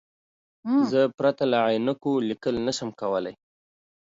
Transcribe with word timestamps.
زه 0.91 1.01
پرته 1.17 1.43
له 1.51 1.57
عینکو 1.67 2.11
لیکل 2.29 2.55
نشم 2.67 2.89
کولای. 2.99 3.35